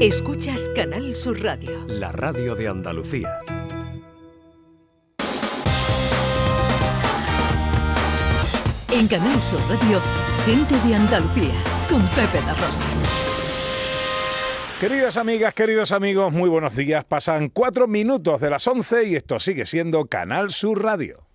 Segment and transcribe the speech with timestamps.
[0.00, 1.84] Escuchas Canal Sur Radio.
[1.86, 3.38] La radio de Andalucía.
[8.90, 10.00] En Canal Sur Radio,
[10.46, 11.52] gente de Andalucía,
[11.90, 12.82] con Pepe da Rosa.
[14.80, 17.04] Queridas amigas, queridos amigos, muy buenos días.
[17.04, 21.26] Pasan cuatro minutos de las once y esto sigue siendo Canal Sur Radio.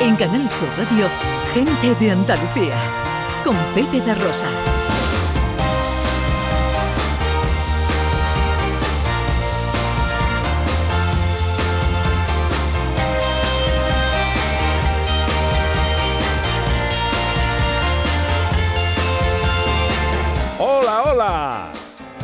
[0.00, 1.08] En Canal Sur Radio,
[1.52, 2.76] gente de Andalucía,
[3.44, 4.46] con Pepe da Rosa.
[20.60, 21.72] Hola, hola.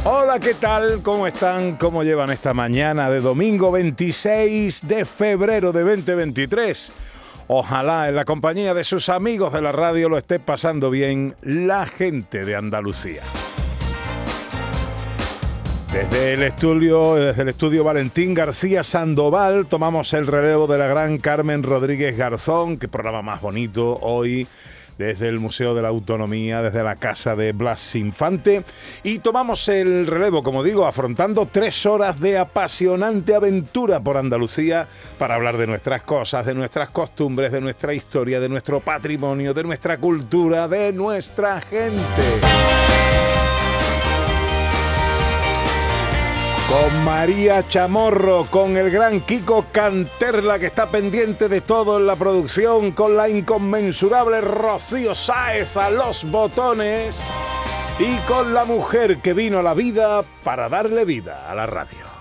[0.04, 1.02] Hola, ¿qué tal?
[1.02, 1.76] ¿Cómo están?
[1.76, 7.13] ¿Cómo llevan esta mañana de domingo 26 de febrero de 2023?
[7.46, 11.84] Ojalá en la compañía de sus amigos de la radio lo esté pasando bien la
[11.84, 13.22] gente de Andalucía.
[15.92, 21.18] Desde el estudio, desde el estudio Valentín García Sandoval tomamos el relevo de la gran
[21.18, 24.48] Carmen Rodríguez Garzón, qué programa más bonito hoy
[24.98, 28.64] desde el Museo de la Autonomía, desde la casa de Blas Infante.
[29.02, 34.86] Y tomamos el relevo, como digo, afrontando tres horas de apasionante aventura por Andalucía
[35.18, 39.64] para hablar de nuestras cosas, de nuestras costumbres, de nuestra historia, de nuestro patrimonio, de
[39.64, 43.23] nuestra cultura, de nuestra gente.
[46.68, 52.16] Con María Chamorro, con el gran Kiko Canterla que está pendiente de todo en la
[52.16, 57.22] producción, con la inconmensurable Rocío Sáez a los botones
[57.98, 62.13] y con la mujer que vino a la vida para darle vida a la radio.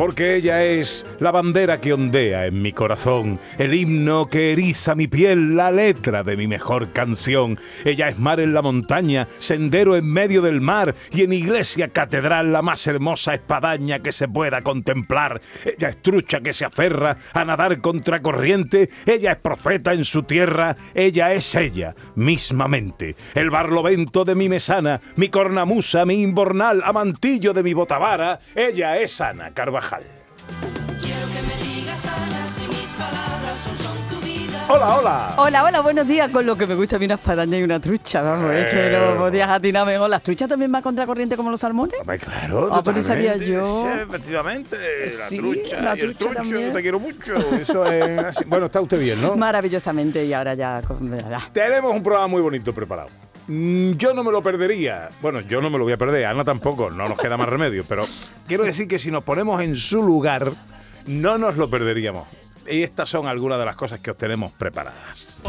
[0.00, 5.08] Porque ella es la bandera que ondea en mi corazón, el himno que eriza mi
[5.08, 7.58] piel, la letra de mi mejor canción.
[7.84, 12.50] Ella es mar en la montaña, sendero en medio del mar y en iglesia catedral
[12.50, 15.42] la más hermosa espadaña que se pueda contemplar.
[15.66, 20.22] Ella es trucha que se aferra a nadar contra corriente, ella es profeta en su
[20.22, 23.16] tierra, ella es ella mismamente.
[23.34, 29.20] El barlovento de mi mesana, mi cornamusa, mi imbornal, amantillo de mi botavara, ella es
[29.20, 29.89] Ana Carvajal.
[34.72, 35.34] Hola, hola.
[35.36, 36.30] Hola, hola, buenos días.
[36.30, 38.90] Con lo que me gusta a mí una espadaña y una trucha, vamos, es que
[38.96, 40.08] no podías atinar mejor.
[40.08, 41.98] ¿Las truchas también van contra corriente como los salmones?
[42.00, 43.82] Hombre, claro, Ah, pues no sabía yo.
[43.82, 44.76] Sí, efectivamente,
[45.18, 46.72] la Sí, trucha la y el trucha trucho, también.
[46.72, 47.34] te quiero mucho.
[47.60, 48.44] Eso es así.
[48.46, 49.34] Bueno, está usted bien, ¿no?
[49.34, 50.80] Maravillosamente, y ahora ya.
[50.86, 51.40] con- ya.
[51.52, 53.08] Tenemos un programa muy bonito preparado.
[53.50, 55.08] Mm, Yo no me lo perdería.
[55.20, 57.84] Bueno, yo no me lo voy a perder, Ana tampoco, no nos queda más remedio.
[57.88, 58.06] Pero
[58.46, 60.52] quiero decir que si nos ponemos en su lugar,
[61.06, 62.28] no nos lo perderíamos.
[62.70, 65.40] Y estas son algunas de las cosas que os tenemos preparadas.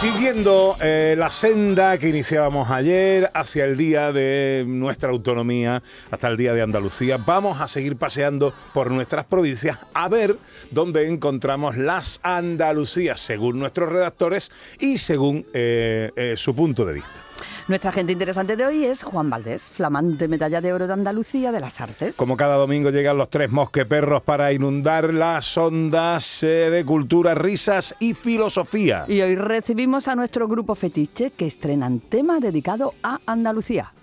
[0.00, 6.38] Siguiendo eh, la senda que iniciábamos ayer hacia el día de nuestra autonomía, hasta el
[6.38, 10.36] día de Andalucía, vamos a seguir paseando por nuestras provincias a ver
[10.70, 17.29] dónde encontramos las Andalucías, según nuestros redactores y según eh, eh, su punto de vista.
[17.70, 21.60] Nuestra gente interesante de hoy es Juan Valdés, flamante medalla de oro de Andalucía de
[21.60, 22.16] las Artes.
[22.16, 27.94] Como cada domingo llegan los tres mosqueperros para inundar las ondas eh, de cultura, risas
[28.00, 29.04] y filosofía.
[29.06, 33.94] Y hoy recibimos a nuestro grupo fetiche que estrenan tema dedicado a Andalucía.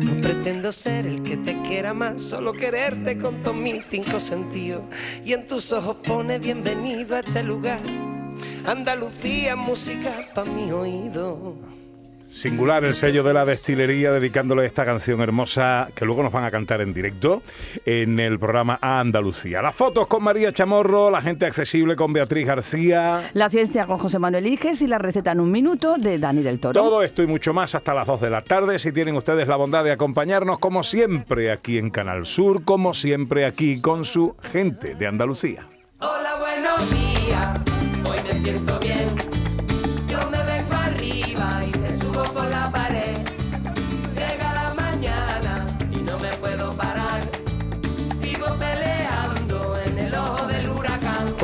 [0.00, 4.82] No pretendo ser el que te quiera más, solo quererte con todos mis cinco sentidos.
[5.24, 7.78] Y en tus ojos pone bienvenido a este lugar.
[8.66, 11.54] Andalucía, música pa' mi oído.
[12.32, 16.50] Singular el sello de la destilería dedicándole esta canción hermosa que luego nos van a
[16.50, 17.42] cantar en directo
[17.84, 19.60] en el programa A Andalucía.
[19.60, 23.30] Las fotos con María Chamorro, la gente accesible con Beatriz García.
[23.34, 26.58] La ciencia con José Manuel Iges y la receta en un minuto de Dani del
[26.58, 26.72] Toro.
[26.72, 28.78] Todo esto y mucho más hasta las 2 de la tarde.
[28.78, 33.44] Si tienen ustedes la bondad de acompañarnos, como siempre, aquí en Canal Sur, como siempre,
[33.44, 35.68] aquí con su gente de Andalucía.
[35.98, 37.60] Hola, buenos días,
[38.08, 39.31] hoy me siento bien.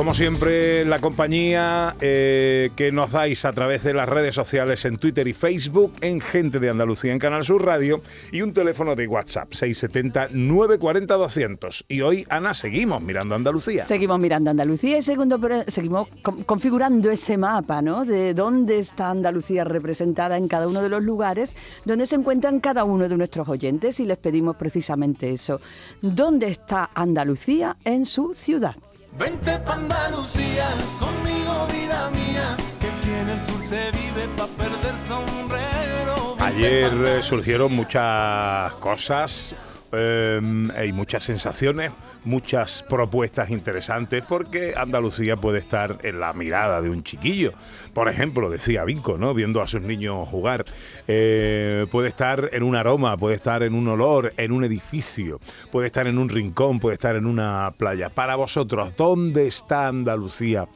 [0.09, 4.97] Como siempre, la compañía eh, que nos dais a través de las redes sociales en
[4.97, 8.01] Twitter y Facebook, en Gente de Andalucía en Canal Sur Radio
[8.31, 11.85] y un teléfono de WhatsApp 670-940-200.
[11.89, 13.83] Y hoy, Ana, seguimos mirando Andalucía.
[13.83, 16.07] Seguimos mirando Andalucía y segundo, seguimos
[16.47, 18.03] configurando ese mapa, ¿no?
[18.03, 21.55] De dónde está Andalucía representada en cada uno de los lugares
[21.85, 25.61] donde se encuentran cada uno de nuestros oyentes y les pedimos precisamente eso.
[26.01, 28.75] ¿Dónde está Andalucía en su ciudad?
[29.17, 30.67] Vente pa' Andalucía,
[30.99, 36.35] conmigo vida mía, que tiene el sur se vive pa' perder sombrero.
[36.39, 39.53] Ayer eh, surgieron muchas cosas
[39.91, 40.39] eh,
[40.75, 41.91] hay muchas sensaciones,
[42.25, 47.53] muchas propuestas interesantes, porque Andalucía puede estar en la mirada de un chiquillo.
[47.93, 49.33] Por ejemplo, decía Vinco, ¿no?
[49.33, 50.65] Viendo a sus niños jugar.
[51.07, 55.39] Eh, puede estar en un aroma, puede estar en un olor, en un edificio,
[55.71, 58.09] puede estar en un rincón, puede estar en una playa.
[58.09, 60.67] Para vosotros, ¿dónde está Andalucía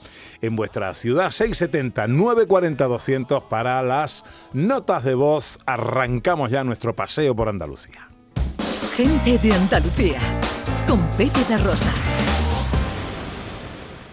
[0.42, 1.30] en vuestra ciudad?
[1.30, 4.24] 670 940 200 para las
[4.54, 5.60] notas de voz.
[5.66, 8.13] Arrancamos ya nuestro paseo por Andalucía.
[8.96, 10.20] Gente de Andalucía,
[10.88, 11.92] con Pepe de Rosa.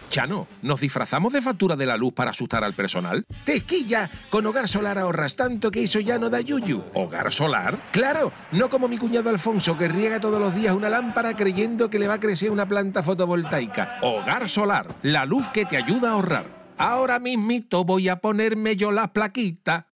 [0.08, 3.26] Chano, ¿nos disfrazamos de factura de la luz para asustar al personal?
[3.44, 4.08] ¡Tequilla!
[4.30, 6.82] Con Hogar Solar ahorras tanto que eso ya no da yuyu.
[6.94, 7.90] ¿Hogar Solar?
[7.92, 8.32] ¡Claro!
[8.52, 12.08] No como mi cuñado Alfonso que riega todos los días una lámpara creyendo que le
[12.08, 13.98] va a crecer una planta fotovoltaica.
[14.00, 16.74] Hogar Solar, la luz que te ayuda a ahorrar.
[16.78, 19.88] Ahora mismito voy a ponerme yo la plaquita.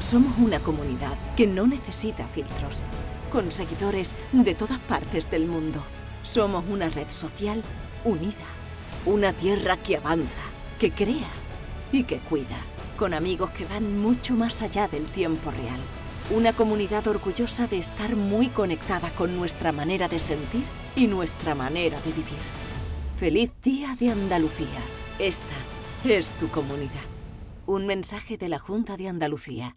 [0.00, 2.82] Somos una comunidad que no necesita filtros
[3.30, 5.82] con seguidores de todas partes del mundo.
[6.22, 7.62] Somos una red social
[8.04, 8.46] unida,
[9.06, 10.40] una tierra que avanza,
[10.78, 11.28] que crea
[11.92, 12.58] y que cuida,
[12.96, 15.80] con amigos que van mucho más allá del tiempo real.
[16.30, 20.64] Una comunidad orgullosa de estar muy conectada con nuestra manera de sentir
[20.94, 22.38] y nuestra manera de vivir.
[23.16, 24.80] Feliz Día de Andalucía.
[25.18, 25.56] Esta
[26.04, 26.92] es tu comunidad.
[27.66, 29.76] Un mensaje de la Junta de Andalucía.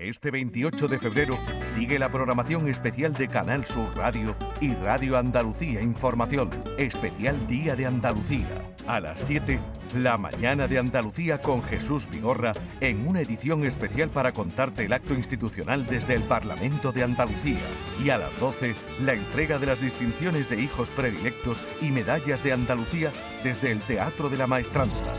[0.00, 5.82] Este 28 de febrero sigue la programación especial de Canal Sur Radio y Radio Andalucía
[5.82, 6.48] Información,
[6.78, 8.48] especial Día de Andalucía.
[8.86, 9.60] A las 7,
[9.96, 15.12] la mañana de Andalucía con Jesús Vigorra en una edición especial para contarte el acto
[15.12, 17.60] institucional desde el Parlamento de Andalucía.
[18.02, 18.74] Y a las 12,
[19.04, 23.12] la entrega de las distinciones de hijos predilectos y medallas de Andalucía
[23.44, 25.14] desde el Teatro de la Maestranza.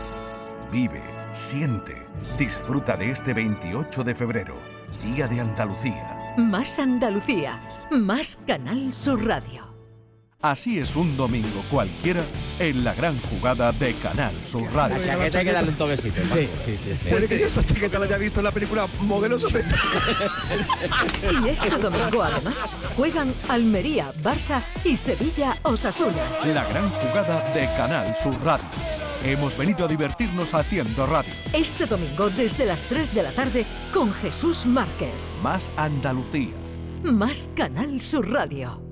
[0.72, 1.02] Vive,
[1.34, 1.96] siente,
[2.36, 4.71] disfruta de este 28 de febrero.
[5.02, 6.34] Día de Andalucía.
[6.36, 7.60] Más Andalucía,
[7.90, 9.72] más Canal Sur Radio.
[10.40, 12.20] Así es un domingo cualquiera
[12.58, 14.96] en la gran jugada de Canal Sur Radio.
[14.98, 16.20] La chaqueta hay que darle un toquecito.
[16.32, 17.08] Sí, sí, sí, sí.
[17.10, 19.76] Puede que yo esa chaqueta la haya visto en la película Modelo 70.
[21.44, 22.54] y este domingo además
[22.96, 26.22] juegan Almería, Barça y Sevilla Osasuna.
[26.46, 29.01] La gran jugada de Canal Sur Radio.
[29.24, 31.32] Hemos venido a divertirnos haciendo radio.
[31.52, 33.64] Este domingo desde las 3 de la tarde
[33.94, 35.14] con Jesús Márquez.
[35.40, 36.54] Más Andalucía.
[37.04, 38.91] Más Canal Sur Radio.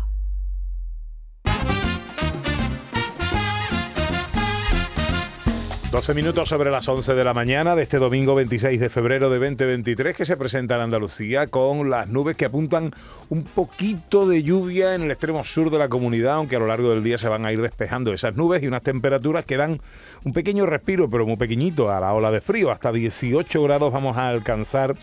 [5.91, 9.39] 12 minutos sobre las 11 de la mañana de este domingo 26 de febrero de
[9.39, 12.93] 2023 que se presenta en Andalucía con las nubes que apuntan
[13.27, 16.91] un poquito de lluvia en el extremo sur de la comunidad, aunque a lo largo
[16.91, 19.81] del día se van a ir despejando esas nubes y unas temperaturas que dan
[20.23, 22.71] un pequeño respiro, pero muy pequeñito a la ola de frío.
[22.71, 24.95] Hasta 18 grados vamos a alcanzar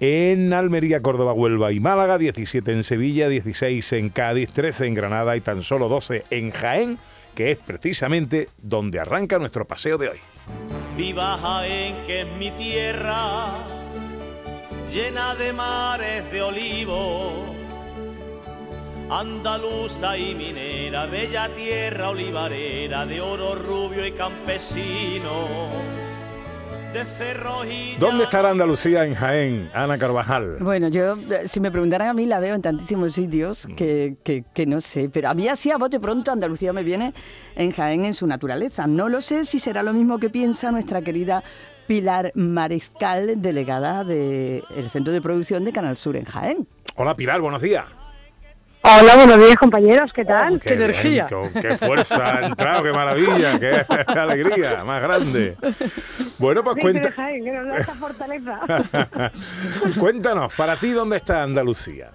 [0.00, 5.36] en Almería, Córdoba, Huelva y Málaga, 17 en Sevilla, 16 en Cádiz, 13 en Granada
[5.36, 6.98] y tan solo 12 en Jaén,
[7.34, 10.18] que es precisamente donde arranca nuestro paseo de hoy.
[10.96, 13.54] Viva Jaén, que es mi tierra,
[14.92, 17.54] llena de mares de olivo,
[19.10, 26.01] andaluza y minera, bella tierra olivarera de oro rubio y campesino
[27.98, 30.58] ¿Dónde estará Andalucía en Jaén, Ana Carvajal?
[30.60, 34.44] Bueno, yo, eh, si me preguntaran a mí, la veo en tantísimos sitios que, que-
[34.54, 35.08] que no sé.
[35.08, 37.14] Pero a mí así a bote pronto Andalucía me viene
[37.56, 38.86] en Jaén en su naturaleza.
[38.86, 41.42] No lo sé si será lo mismo que piensa nuestra querida
[41.86, 46.66] Pilar Mariscal, delegada del Centro de Producción de Canal Sur en Jaén.
[46.96, 47.84] Hola Pilar, buenos días.
[48.84, 50.56] Hola, buenos días compañeros, ¿qué tal?
[50.56, 53.84] Oh, Qué bien, con qué fuerza ha entrado, qué maravilla, qué
[54.18, 55.56] alegría, más grande.
[56.38, 58.60] Bueno, pues Sí, cuenta, Jaén, que nos da esta fortaleza.
[60.00, 62.10] cuéntanos, para ti, ¿dónde está Andalucía?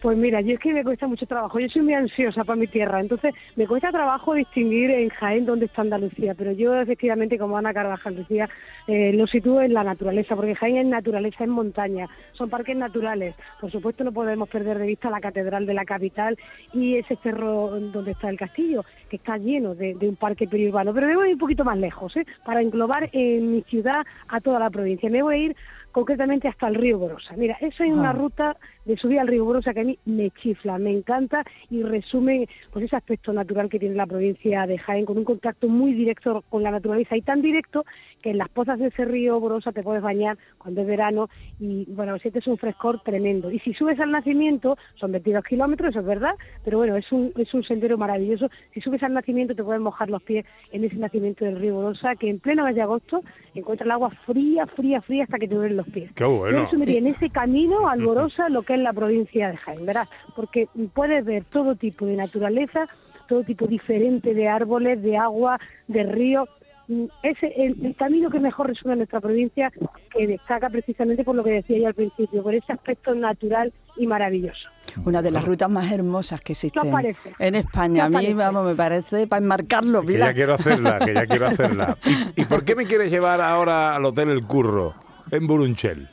[0.00, 1.60] Pues mira, yo es que me cuesta mucho trabajo.
[1.60, 5.66] Yo soy muy ansiosa para mi tierra, entonces me cuesta trabajo distinguir en Jaén dónde
[5.66, 6.34] está Andalucía.
[6.34, 8.48] Pero yo, efectivamente, como Ana Carvajal decía,
[8.86, 13.34] eh, lo sitúo en la naturaleza, porque Jaén es naturaleza, es montaña, son parques naturales.
[13.60, 16.38] Por supuesto, no podemos perder de vista la catedral de la capital
[16.72, 20.94] y ese cerro donde está el castillo, que está lleno de, de un parque periurbano.
[20.94, 22.24] Pero me voy a ir un poquito más lejos, ¿eh?
[22.42, 25.10] para englobar en mi ciudad a toda la provincia.
[25.10, 25.56] Me voy a ir
[25.92, 27.34] concretamente hasta el río Borosa.
[27.36, 28.14] Mira, eso es una Ah.
[28.14, 32.48] ruta de subida al río Borosa que a mí me chifla, me encanta y resume
[32.72, 36.44] pues ese aspecto natural que tiene la provincia de Jaén con un contacto muy directo
[36.48, 37.84] con la naturaleza y tan directo
[38.22, 41.86] que en las pozas de ese río Borosa te puedes bañar cuando es verano y
[41.92, 43.50] bueno, sientes un frescor tremendo.
[43.50, 46.34] Y si subes al nacimiento, son 22 kilómetros, eso es verdad,
[46.64, 48.48] pero bueno, es un, es un sendero maravilloso.
[48.74, 52.14] Si subes al nacimiento te puedes mojar los pies en ese nacimiento del río Borosa
[52.16, 53.22] que en pleno mes de agosto
[53.54, 56.12] encuentras el agua fría, fría, fría hasta que te duelen los pies.
[56.14, 56.68] Qué bueno.
[56.70, 61.24] Yo en ese camino alborosa lo que es la provincia de Jaén, verás, porque puedes
[61.24, 62.86] ver todo tipo de naturaleza,
[63.28, 65.58] todo tipo diferente de árboles, de agua,
[65.88, 66.48] de ríos.
[66.90, 69.70] Mm, Ese el, el camino que mejor resume nuestra provincia,
[70.10, 74.08] que destaca precisamente por lo que decía yo al principio, por ese aspecto natural y
[74.08, 74.68] maravilloso.
[75.04, 77.32] Una de las rutas más hermosas que existen parece?
[77.38, 78.06] en España.
[78.06, 78.34] A ¿Qué os mí, parece?
[78.34, 80.02] vamos, me parece para enmarcarlo.
[80.02, 81.96] Que ya quiero hacerla, que ya quiero hacerla.
[82.36, 84.94] ¿Y, y por qué me quieres llevar ahora al Hotel El Curro,
[85.30, 86.08] en Burunchel?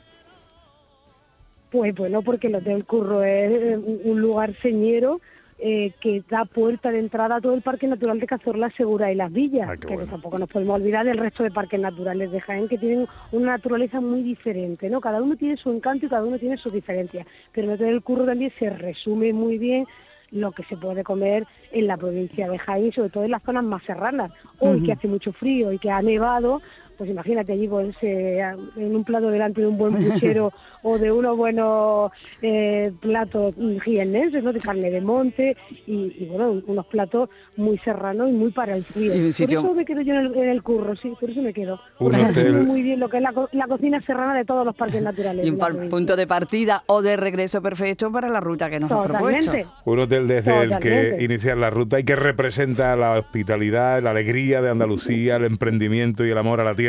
[1.70, 5.20] Pues bueno, porque el Hotel Curro es eh, un lugar señero
[5.60, 9.16] eh, que da puerta de entrada a todo el Parque Natural de Cazorla, Segura y
[9.16, 12.78] Las Villas, que tampoco nos podemos olvidar del resto de parques naturales de Jaén, que
[12.78, 15.00] tienen una naturaleza muy diferente, ¿no?
[15.00, 18.24] Cada uno tiene su encanto y cada uno tiene sus diferencias, pero en el Curro
[18.24, 19.84] también se resume muy bien
[20.30, 23.64] lo que se puede comer en la provincia de Jaén, sobre todo en las zonas
[23.64, 24.30] más serranas.
[24.58, 26.60] Hoy que hace mucho frío y que ha nevado,
[26.98, 28.42] pues imagínate allí pues, eh,
[28.76, 30.52] en un plato delante de un buen puchero
[30.82, 32.10] o de unos buenos
[32.42, 34.52] eh, platos jiennenses, ¿no?
[34.52, 38.84] de carne de monte y, y, bueno, unos platos muy serranos y muy para el
[38.84, 39.14] frío.
[39.14, 41.30] Y un sitio- Por eso me quedo yo en el, en el curro, sí, por
[41.30, 41.78] eso me quedo.
[42.00, 44.74] Un hotel- muy bien lo que es la, co- la cocina serrana de todos los
[44.74, 45.46] parques naturales.
[45.46, 48.90] Y un par- punto de partida o de regreso perfecto para la ruta que nos
[48.90, 49.46] ha propuesto.
[49.52, 49.68] Totalmente.
[49.84, 51.24] Un hotel desde el que Totalmente.
[51.24, 56.30] iniciar la ruta y que representa la hospitalidad, la alegría de Andalucía, el emprendimiento y
[56.30, 56.87] el amor a la tierra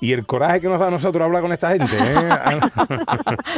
[0.00, 1.96] y el coraje que nos da a nosotros hablar con esta gente.
[1.98, 2.60] ¿eh?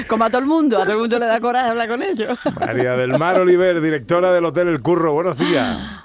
[0.09, 2.39] Como a todo el mundo, a todo el mundo le da coraje hablar con ellos.
[2.59, 6.05] María del Mar Oliver, directora del Hotel El Curro, buenos días.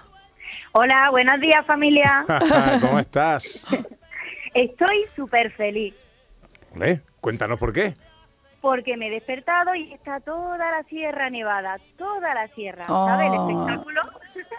[0.72, 2.26] Hola, buenos días familia.
[2.82, 3.66] ¿Cómo estás?
[4.54, 5.94] Estoy súper feliz
[7.22, 7.94] Cuéntanos por qué.
[8.64, 13.06] Porque me he despertado y está toda la Sierra Nevada, toda la sierra, Oh.
[13.10, 13.28] ¿sabes?
[13.28, 14.02] El espectáculo.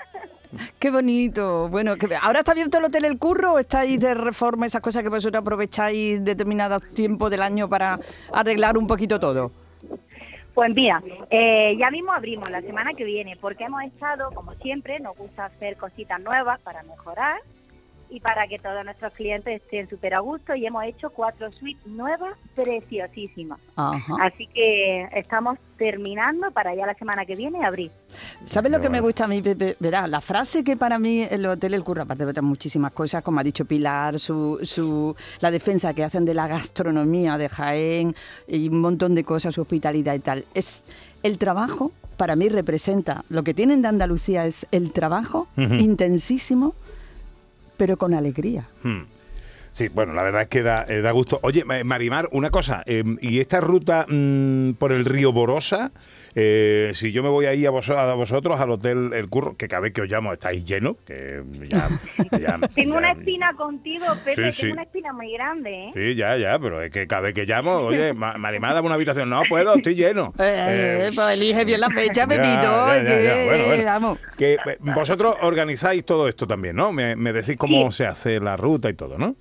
[0.78, 1.70] Qué bonito.
[1.70, 5.02] Bueno, que, ¿ahora está abierto el Hotel El Curro o estáis de reforma, esas cosas
[5.02, 7.98] que vosotros aprovecháis determinados tiempos del año para
[8.30, 9.50] arreglar un poquito todo?
[10.52, 15.00] Pues mira, eh, ya mismo abrimos la semana que viene porque hemos estado, como siempre,
[15.00, 17.40] nos gusta hacer cositas nuevas para mejorar
[18.10, 21.86] y para que todos nuestros clientes estén súper a gusto y hemos hecho cuatro suites
[21.86, 23.58] nuevas preciosísimas.
[23.76, 24.16] Ajá.
[24.20, 27.90] Así que estamos terminando para ya la semana que viene abrir.
[28.44, 29.76] ¿Sabes lo que me gusta a mí, Pepe?
[29.80, 33.22] Verá, la frase que para mí el Hotel El Curro, aparte de otras muchísimas cosas,
[33.22, 38.14] como ha dicho Pilar, su, su, la defensa que hacen de la gastronomía de Jaén
[38.46, 40.84] y un montón de cosas, su hospitalidad y tal, es
[41.22, 46.74] el trabajo, para mí representa, lo que tienen de Andalucía es el trabajo intensísimo,
[47.76, 48.68] pero con alegría.
[48.82, 49.02] Hmm.
[49.74, 51.40] Sí, bueno, la verdad es que da, eh, da gusto.
[51.42, 55.90] Oye, Ma- Marimar, una cosa, eh, ¿y esta ruta mm, por el río Borosa?
[56.36, 59.66] eh, si yo me voy ahí a, vos- a vosotros, al Hotel El Curro, que
[59.68, 61.88] cada vez que os llamo estáis llenos, que ya...
[62.40, 64.60] ya- Tengo ya- una espina contigo, Pepe, Sí, sí.
[64.62, 65.90] tengo una espina muy grande, ¿eh?
[65.94, 68.94] Sí, ya, ya, pero es que cada vez que llamo, oye, Ma- Marimar, dame una
[68.94, 69.28] habitación.
[69.28, 70.32] No puedo, estoy lleno.
[70.38, 72.46] Eh, Eh, pues elige bien la fecha, ya, Pepito.
[72.62, 73.84] ya, ya, ya, que, bueno, bueno.
[73.84, 74.18] vamos.
[74.38, 76.92] Que vosotros organizáis todo esto también, ¿no?
[76.92, 79.34] Me, me decís cómo se hace la ruta y todo, ¿no?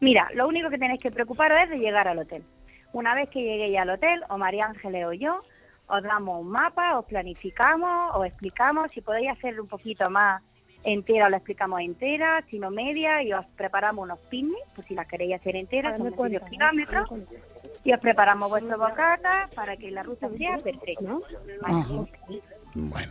[0.00, 2.42] Mira, lo único que tenéis que preocuparos es de llegar al hotel.
[2.92, 5.40] Una vez que lleguéis al hotel, o María Ángeles o yo,
[5.86, 8.90] os damos un mapa, os planificamos, os explicamos.
[8.92, 10.42] Si podéis hacer un poquito más
[10.82, 15.06] entera os la explicamos entera, sino media, y os preparamos unos picnics, pues si las
[15.06, 17.10] queréis hacer enteras, son cuenta, medio kilómetros,
[17.84, 21.18] y os preparamos vuestro bocata para que la ruta sea perfecta.
[22.74, 23.10] Bueno,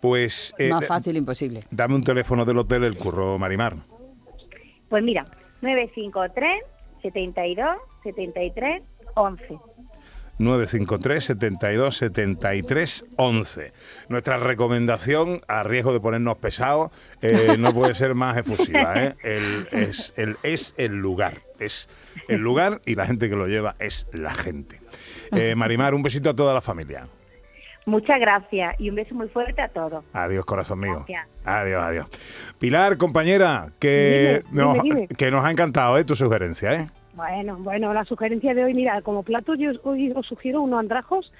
[0.00, 0.54] pues...
[0.58, 1.64] eh, Más fácil imposible.
[1.70, 3.74] Dame un teléfono del hotel El Curro, Marimar.
[4.88, 5.26] Pues mira,
[5.60, 6.62] 953
[7.02, 8.82] 72 73
[9.14, 9.58] 11.
[10.38, 13.72] 953 72 73 11.
[14.08, 19.02] Nuestra recomendación, a riesgo de ponernos pesados, eh, no puede ser más efusiva.
[19.02, 19.16] ¿eh?
[19.22, 21.42] El, es, el, es el lugar.
[21.58, 21.88] Es
[22.28, 24.80] el lugar y la gente que lo lleva es la gente.
[25.32, 27.08] Eh, Marimar, un besito a toda la familia.
[27.88, 30.04] Muchas gracias y un beso muy fuerte a todos.
[30.12, 31.04] Adiós, corazón mío.
[31.08, 31.26] Gracias.
[31.44, 32.06] Adiós, adiós.
[32.58, 35.08] Pilar, compañera, que, Dime, nos, dime, dime.
[35.08, 36.04] que nos ha encantado ¿eh?
[36.04, 36.74] tu sugerencia.
[36.74, 36.86] ¿eh?
[37.14, 41.32] Bueno, bueno, la sugerencia de hoy, mira, como plato yo hoy os sugiero unos andrajos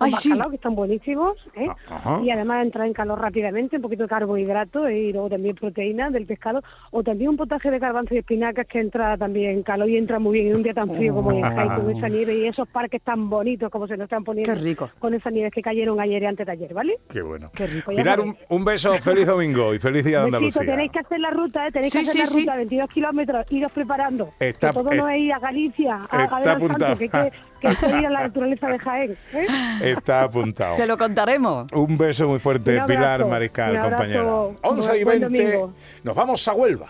[0.00, 0.30] Ay, con sí.
[0.30, 1.66] bacalao, que están buenísimos, ¿eh?
[1.88, 2.20] Ajá.
[2.22, 6.26] y además entrar en calor rápidamente, un poquito de carbohidrato y luego también proteína del
[6.26, 9.96] pescado, o también un potaje de garbanzo y espinacas que entra también en calor y
[9.96, 12.34] entra muy bien en un día tan frío como hoy en Jaén, con esa nieve
[12.34, 14.90] y esos parques tan bonitos como se nos están poniendo Qué rico.
[14.98, 16.98] con esas nieves que cayeron ayer y antes de ayer, ¿vale?
[17.10, 17.50] Qué bueno.
[17.54, 17.92] Qué rico.
[17.92, 20.66] ya Pilar, lo un, un beso, feliz domingo y feliz día de Besito, Andalucía.
[20.66, 21.72] tenéis que hacer la ruta, ¿eh?
[21.72, 24.30] tenéis Sí, que hacer sí, la ruta, 22 kilómetros, iros preparando.
[24.38, 26.98] Está- que todo no eh, es ir a Galicia, a, está a ver al santo,
[26.98, 29.16] que, que, que es ir a la naturaleza de Jaén.
[29.32, 29.46] ¿eh?
[29.82, 30.76] Está apuntado.
[30.76, 31.66] Te lo contaremos.
[31.72, 34.22] Un beso muy fuerte, abrazo, Pilar Mariscal, compañera.
[34.62, 35.72] 11 y Buen 20, domingo.
[36.04, 36.86] nos vamos a Huelva.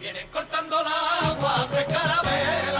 [0.00, 2.75] Vienen cortando el agua de carabela.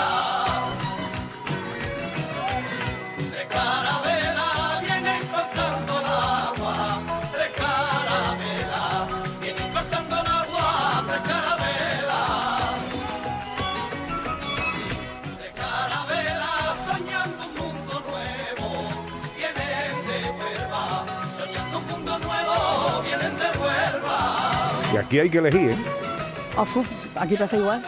[24.99, 25.77] Aquí hay que elegir, ¿eh?
[27.17, 27.83] Aquí pasa igual.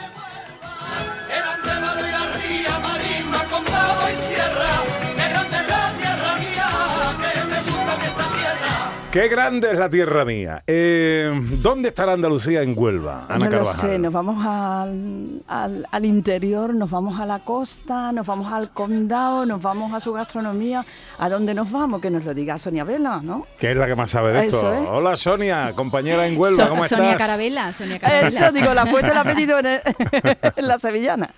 [9.10, 10.62] Qué grande es la tierra mía.
[10.66, 13.24] Eh, ¿Dónde estará Andalucía en Huelva?
[13.30, 18.12] Ana no lo sé, nos vamos al, al, al interior, nos vamos a la costa,
[18.12, 20.84] nos vamos al condado, nos vamos a su gastronomía.
[21.18, 22.02] ¿A dónde nos vamos?
[22.02, 23.46] Que nos lo diga Sonia Vela, ¿no?
[23.58, 24.74] Que es la que más sabe de esto.
[24.74, 24.86] Es.
[24.90, 27.26] Hola Sonia, compañera en Huelva, So- ¿cómo Sonia estás?
[27.28, 28.28] Carabela, Sonia Carabela.
[28.28, 29.80] Eso, digo, la ha puesto el apellido en, el-
[30.56, 31.30] en la sevillana.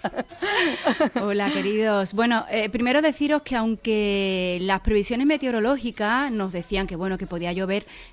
[1.22, 2.14] Hola, queridos.
[2.14, 7.52] Bueno, eh, primero deciros que aunque las previsiones meteorológicas nos decían que bueno que podía
[7.52, 7.59] llover,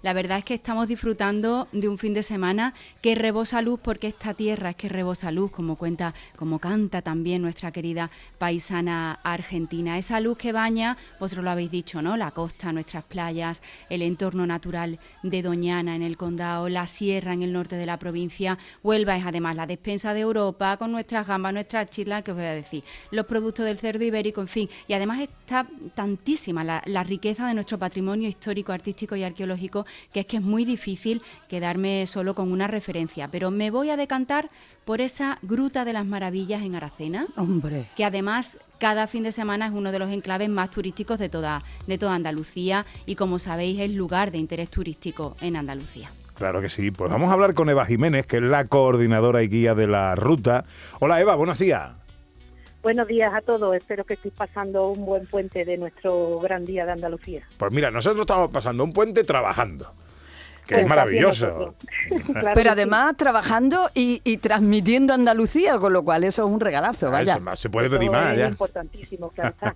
[0.02, 4.08] la verdad es que estamos disfrutando de un fin de semana que rebosa luz porque
[4.08, 9.98] esta tierra es que rebosa luz, como cuenta, como canta también nuestra querida paisana argentina.
[9.98, 12.18] Esa luz que baña, vosotros lo habéis dicho, ¿no?
[12.18, 17.44] La costa, nuestras playas, el entorno natural de Doñana en el condado, la sierra en
[17.44, 18.58] el norte de la provincia.
[18.84, 22.46] Huelva es además la despensa de Europa con nuestras gambas, nuestras chislas, que os voy
[22.46, 24.70] a decir, los productos del cerdo ibérico, en fin.
[24.88, 30.22] Y además está tantísima la, la riqueza de nuestro patrimonio histórico, artístico y arqueológico que
[30.22, 33.28] es que es muy difícil quedarme solo con una referencia.
[33.28, 34.48] Pero me voy a decantar
[34.84, 37.86] por esa Gruta de las Maravillas en Aracena Hombre.
[37.96, 41.62] que además cada fin de semana es uno de los enclaves más turísticos de toda,
[41.86, 46.10] de toda Andalucía y como sabéis es lugar de interés turístico en Andalucía.
[46.36, 46.92] Claro que sí.
[46.92, 50.16] Pues vamos a hablar con Eva Jiménez, que es la coordinadora y guía de la
[50.16, 50.64] ruta.
[51.00, 51.92] Hola Eva, buenos días.
[52.88, 56.86] Buenos días a todos, espero que estéis pasando un buen puente de nuestro gran día
[56.86, 57.46] de Andalucía.
[57.58, 59.92] Pues mira, nosotros estamos pasando un puente trabajando,
[60.68, 61.76] que es maravilloso.
[62.26, 67.10] Claro Pero además trabajando y, y transmitiendo Andalucía, con lo cual eso es un regalazo,
[67.10, 67.34] vaya.
[67.34, 68.48] Eso, más, se puede pedir más es ya.
[68.48, 69.56] importantísimo, claro.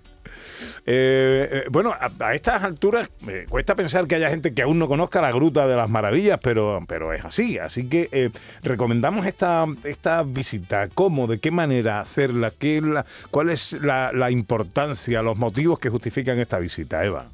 [0.86, 4.78] Eh, eh, bueno, a, a estas alturas me cuesta pensar que haya gente que aún
[4.78, 7.58] no conozca la Gruta de las Maravillas, pero, pero es así.
[7.58, 8.30] Así que eh,
[8.62, 10.88] recomendamos esta, esta visita.
[10.94, 11.26] ¿Cómo?
[11.26, 12.50] ¿De qué manera hacerla?
[12.58, 17.26] ¿Qué la- ¿Cuál es la, la importancia, los motivos que justifican esta visita, Eva?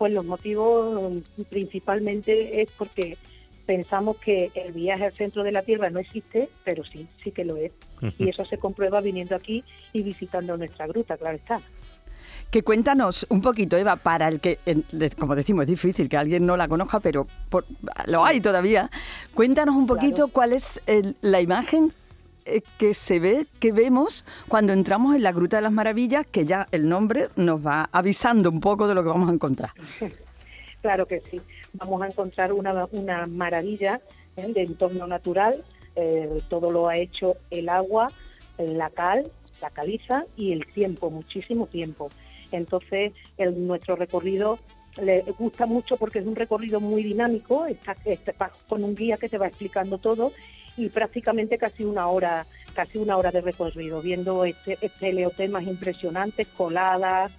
[0.00, 3.18] Pues los motivos mm, principalmente es porque
[3.66, 7.44] pensamos que el viaje al centro de la Tierra no existe, pero sí, sí que
[7.44, 7.70] lo es.
[8.18, 11.60] Y eso se comprueba viniendo aquí y visitando nuestra gruta, claro está.
[12.50, 14.58] Que cuéntanos un poquito, Eva, para el que,
[15.18, 17.66] como decimos, es difícil que alguien no la conozca, pero por-
[18.06, 18.90] lo hay todavía.
[19.34, 21.92] Cuéntanos un poquito cuál es el- la imagen
[22.78, 26.66] que se ve, que vemos cuando entramos en la Gruta de las Maravillas, que ya
[26.72, 29.70] el nombre nos va avisando un poco de lo que vamos a encontrar.
[30.82, 31.40] Claro que sí.
[31.74, 34.00] Vamos a encontrar una, una maravilla
[34.36, 34.50] ¿eh?
[34.50, 35.62] de entorno natural.
[35.94, 38.08] Eh, todo lo ha hecho el agua,
[38.56, 42.08] la cal, la caliza y el tiempo, muchísimo tiempo.
[42.50, 44.58] Entonces, el- nuestro recorrido
[45.02, 49.28] le gusta mucho porque es un recorrido muy dinámico, está, está- con un guía que
[49.28, 50.32] te va explicando todo
[50.76, 56.46] y prácticamente casi una hora, casi una hora de recorrido, viendo este, este leotemas impresionantes,
[56.48, 57.32] coladas,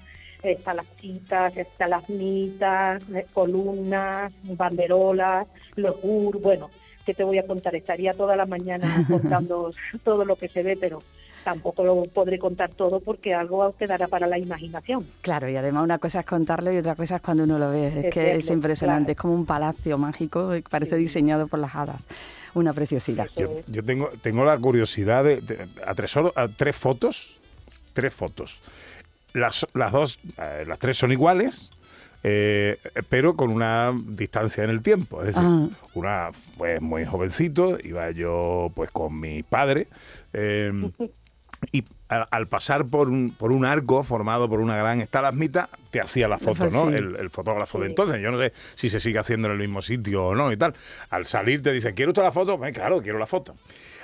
[0.43, 6.69] estalactitas, estalagmitas, eh, columnas, banderolas, los ur, bueno,
[7.05, 7.75] ¿qué te voy a contar?
[7.75, 11.01] Estaría toda la mañana contando todo lo que se ve, pero
[11.43, 15.06] tampoco lo podré contar todo porque algo quedará para la imaginación.
[15.21, 17.88] Claro, y además una cosa es contarlo y otra cosa es cuando uno lo ve.
[17.88, 19.12] Es, Es que es impresionante, claro.
[19.17, 22.08] es como un palacio mágico que parece diseñado por las hadas.
[22.54, 23.27] Una preciosidad.
[23.38, 27.38] Yo, yo tengo, tengo la curiosidad de, de- a, tres, hor- a tres fotos,
[27.93, 28.62] tres fotos.
[29.34, 31.71] Las, las dos, eh, las tres son iguales,
[32.23, 32.77] eh,
[33.10, 35.21] pero con una distancia en el tiempo.
[35.21, 35.67] Es decir, Ah.
[35.93, 39.88] una pues muy jovencito, iba yo pues con mi padre.
[40.34, 40.71] eh,
[41.71, 46.02] y al, al pasar por un, por un arco formado por una gran estalagmita, te
[46.02, 46.89] hacía la foto, ¿no?
[46.89, 46.95] Sí.
[46.95, 48.21] El, el fotógrafo de entonces.
[48.21, 50.74] Yo no sé si se sigue haciendo en el mismo sitio o no y tal.
[51.10, 52.58] Al salir te dicen, ¿quiere usted la foto?
[52.58, 53.56] Pues claro, quiero la foto.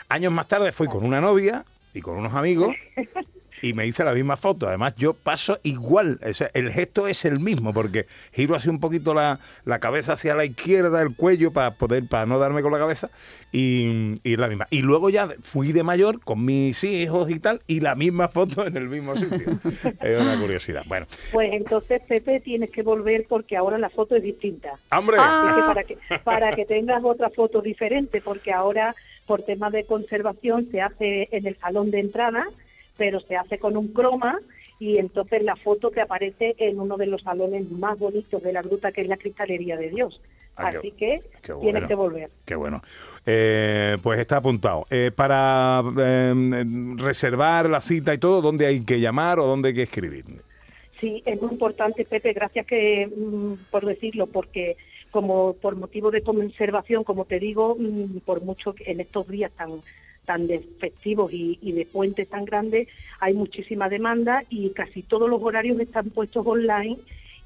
[0.10, 2.76] Años más tarde fui con una novia y con unos amigos
[3.62, 4.68] y me hice la misma foto.
[4.68, 6.20] Además, yo paso igual.
[6.28, 10.14] O sea, el gesto es el mismo porque giro así un poquito la, la cabeza
[10.14, 13.10] hacia la izquierda, el cuello, para poder, para no darme con la cabeza
[13.52, 14.68] y, y es la misma.
[14.70, 18.66] Y luego ya fui de mayor con mis hijos y tal y la misma foto
[18.66, 19.38] en el mismo sitio.
[20.02, 20.84] es una curiosidad.
[20.88, 24.74] Bueno, Pues entonces, Pepe, tienes que volver porque ahora la foto es distinta.
[24.92, 25.18] ¡Hombre!
[25.18, 25.22] Que
[25.68, 30.82] para que para que tengas otra foto diferente, porque ahora por temas de conservación se
[30.82, 32.48] hace en el salón de entrada,
[32.98, 34.40] pero se hace con un croma
[34.80, 38.62] y entonces la foto que aparece en uno de los salones más bonitos de la
[38.62, 40.22] gruta, que es la Cristalería de Dios.
[40.56, 42.30] Ah, qué- Así que qué tienes que volver.
[42.46, 42.82] Qué bueno.
[43.26, 44.86] Eh, pues está apuntado.
[44.90, 46.64] Eh, para eh,
[46.98, 50.26] reservar la cita y todo, ¿dónde hay que llamar o dónde hay que escribir?
[51.00, 54.78] Sí, es muy importante, Pepe, gracias que mm, por decirlo, porque
[55.12, 59.52] como por motivo de conservación, como te digo, mm, por mucho que en estos días
[59.52, 59.70] tan
[60.28, 62.88] tan de festivos y, y de puentes tan grandes,
[63.22, 66.98] hay muchísima demanda y casi todos los horarios están puestos online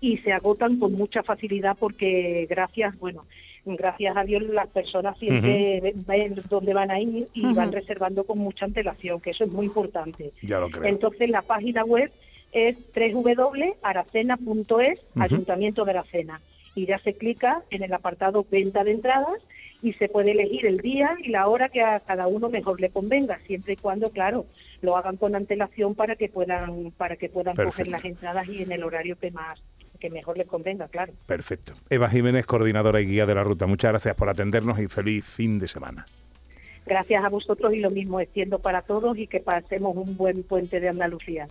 [0.02, 3.26] y se agotan con mucha facilidad porque gracias, bueno,
[3.66, 8.24] gracias a Dios las personas siempre ven- ven dónde van a ir y van reservando
[8.24, 10.32] con mucha antelación, que eso es muy importante.
[10.42, 10.86] Ya lo creo.
[10.86, 12.12] Entonces la página web
[12.52, 15.22] es www.aracena.es, Ujú.
[15.22, 16.42] Ayuntamiento de Aracena.
[16.74, 19.40] Y ya se clica en el apartado venta de entradas
[19.82, 22.90] y se puede elegir el día y la hora que a cada uno mejor le
[22.90, 24.46] convenga, siempre y cuando, claro,
[24.82, 28.72] lo hagan con antelación para que puedan para que puedan coger las entradas y en
[28.72, 29.62] el horario que más
[30.00, 31.14] que mejor les convenga, claro.
[31.28, 31.74] Perfecto.
[31.90, 33.68] Eva Jiménez, coordinadora y guía de la ruta.
[33.68, 36.06] Muchas gracias por atendernos y feliz fin de semana.
[36.86, 40.80] Gracias a vosotros y lo mismo extiendo para todos y que pasemos un buen puente
[40.80, 41.48] de Andalucía.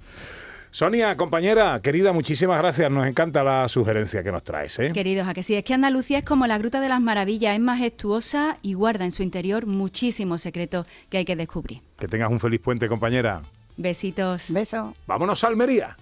[0.72, 2.90] Sonia, compañera, querida, muchísimas gracias.
[2.90, 4.78] Nos encanta la sugerencia que nos traes.
[4.78, 4.90] ¿eh?
[4.94, 7.60] Queridos, a que sí, es que Andalucía es como la Gruta de las Maravillas, es
[7.60, 11.80] majestuosa y guarda en su interior muchísimos secretos que hay que descubrir.
[11.98, 13.42] Que tengas un feliz puente, compañera.
[13.76, 14.52] Besitos.
[14.52, 14.94] Beso.
[15.06, 15.96] Vámonos a Almería.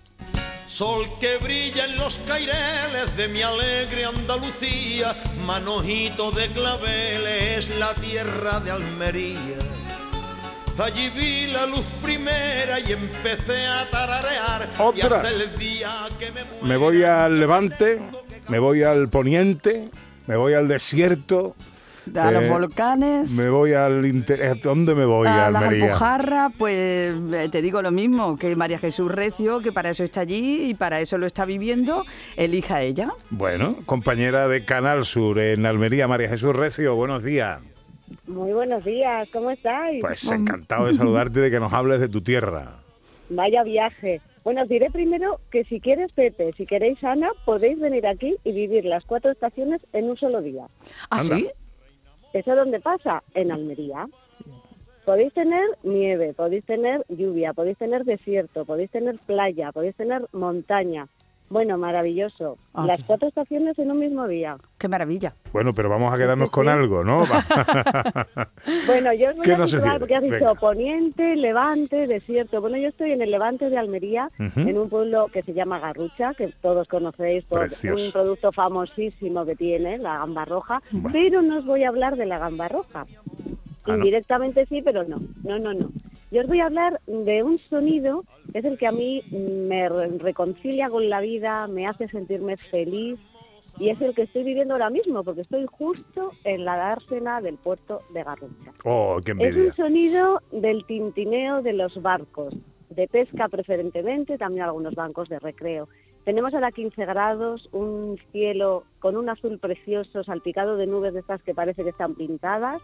[0.66, 8.60] Sol que brilla en los caireles de mi alegre Andalucía, manojito de claveles, la tierra
[8.60, 9.56] de Almería.
[10.80, 14.68] Allí vi la luz primera y empecé a tararear.
[14.78, 15.22] Y Otra.
[15.22, 17.98] hasta el día que me Me voy al Levante,
[18.46, 19.88] me voy al Poniente,
[20.28, 21.56] me voy al desierto.
[22.14, 23.32] A los eh, volcanes.
[23.32, 24.58] Me voy al inter...
[24.62, 25.26] ¿Dónde me voy?
[25.26, 25.64] a A las.
[25.64, 30.20] Alpujarras, pues eh, te digo lo mismo, que María Jesús Recio, que para eso está
[30.20, 33.10] allí y para eso lo está viviendo, elija ella.
[33.30, 37.58] Bueno, compañera de Canal Sur en Almería, María Jesús Recio, buenos días.
[38.26, 40.00] Muy buenos días, ¿cómo estáis?
[40.00, 42.76] Pues encantado de saludarte y de que nos hables de tu tierra.
[43.30, 44.20] Vaya viaje.
[44.44, 48.52] Bueno, os diré primero que si quieres Pepe, si queréis Ana, podéis venir aquí y
[48.52, 50.66] vivir las cuatro estaciones en un solo día.
[51.10, 51.50] ¿Ah, sí?
[52.32, 53.22] ¿Eso dónde pasa?
[53.34, 54.06] En Almería.
[55.04, 61.08] Podéis tener nieve, podéis tener lluvia, podéis tener desierto, podéis tener playa, podéis tener montaña.
[61.50, 62.58] Bueno, maravilloso.
[62.74, 64.56] Ah, Las cuatro estaciones en un mismo día.
[64.78, 65.32] Qué maravilla.
[65.52, 67.24] Bueno, pero vamos a quedarnos con algo, ¿no?
[68.86, 69.98] Bueno, yo os voy ¿Qué a situar, sugiere?
[69.98, 70.54] porque has dicho Venga.
[70.54, 72.60] poniente, levante, desierto.
[72.60, 76.34] Bueno, yo estoy en el levante de Almería, en un pueblo que se llama Garrucha,
[76.34, 78.04] que todos conocéis por Precioso.
[78.04, 80.82] un producto famosísimo que tiene, la gamba roja,
[81.12, 83.06] pero no os voy a hablar de la gamba roja.
[83.84, 83.96] Ah, ¿no?
[83.96, 85.88] Indirectamente sí, pero no, no, no, no.
[86.30, 89.88] Yo os voy a hablar de un sonido que es el que a mí me
[89.88, 93.18] re- reconcilia con la vida, me hace sentirme feliz
[93.78, 97.56] y es el que estoy viviendo ahora mismo, porque estoy justo en la dársena del
[97.56, 98.72] puerto de Garrucha.
[98.84, 102.54] Oh, qué Es un sonido del tintineo de los barcos,
[102.90, 105.88] de pesca preferentemente, también algunos bancos de recreo.
[106.24, 111.42] Tenemos ahora 15 grados, un cielo con un azul precioso, salpicado de nubes de estas
[111.42, 112.82] que parece que están pintadas.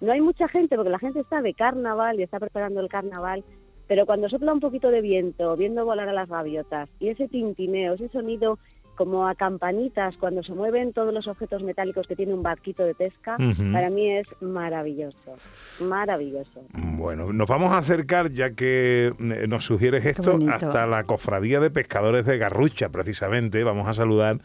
[0.00, 3.44] No hay mucha gente porque la gente está de carnaval y está preparando el carnaval,
[3.86, 7.94] pero cuando sopla un poquito de viento, viendo volar a las gaviotas y ese tintineo,
[7.94, 8.58] ese sonido
[8.94, 12.94] como a campanitas cuando se mueven todos los objetos metálicos que tiene un barquito de
[12.94, 13.36] pesca,
[13.72, 15.36] para mí es maravilloso,
[15.80, 16.62] maravilloso.
[16.72, 21.70] Bueno, nos vamos a acercar, ya que eh, nos sugieres esto, hasta la cofradía de
[21.70, 23.64] pescadores de Garrucha, precisamente.
[23.64, 24.38] Vamos a saludar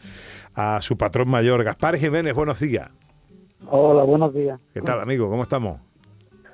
[0.54, 2.34] a su patrón mayor, Gaspar Jiménez.
[2.34, 2.90] Buenos días.
[3.68, 4.58] Hola, buenos días.
[4.74, 5.28] ¿Qué tal, amigo?
[5.28, 5.80] ¿Cómo estamos?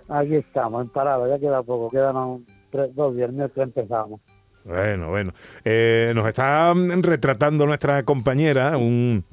[0.08, 4.20] Aquí estamos, en parada, ya queda poco, quedan un- tres- dos el miércoles empezamos.
[4.64, 5.32] Bueno, bueno.
[5.64, 9.24] Eh, nos está retratando nuestra compañera un-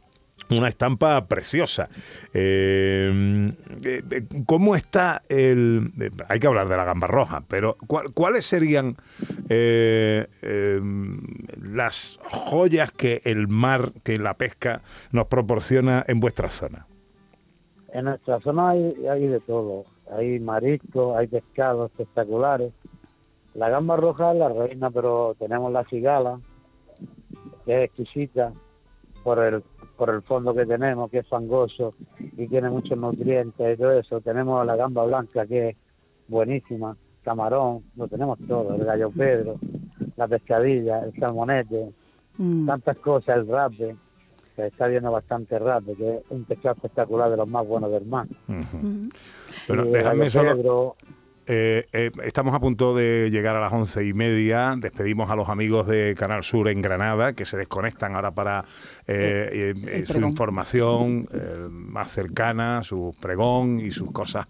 [0.49, 1.89] una estampa preciosa.
[2.33, 3.51] Eh,
[3.83, 5.91] eh, eh, ¿Cómo está el...?
[6.27, 8.95] hay que hablar de la gamba roja, pero ¿cuál- ¿cuáles serían
[9.49, 10.81] eh, eh,
[11.61, 14.81] las joyas que el mar, que la pesca
[15.11, 16.85] nos proporciona en vuestra zona?
[17.93, 22.73] En nuestra zona hay, hay de todo, hay mariscos, hay pescados espectaculares.
[23.53, 26.39] La gamba roja es la reina, pero tenemos la cigala,
[27.65, 28.51] que es exquisita
[29.23, 29.63] por el,
[29.95, 34.21] por el fondo que tenemos, que es fangoso y tiene muchos nutrientes y todo eso.
[34.21, 35.77] Tenemos la gamba blanca, que es
[36.27, 39.59] buenísima, camarón, lo tenemos todo, el gallo pedro,
[40.17, 41.91] la pescadilla, el salmonete,
[42.65, 43.95] tantas cosas, el rape,
[44.55, 48.05] que está viendo bastante rape, que es un pescado espectacular de los más buenos del
[48.05, 48.27] mar.
[49.67, 50.55] El déjame solo...
[50.55, 50.95] pedro,
[51.45, 54.75] Eh, eh, estamos a punto de llegar a las once y media.
[54.77, 58.65] Despedimos a los amigos de Canal Sur en Granada, que se desconectan ahora para
[59.07, 60.29] eh, eh, El su pregón.
[60.29, 64.45] información eh, más cercana, su pregón y sus cosas.